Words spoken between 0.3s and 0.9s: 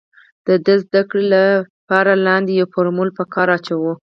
د دې د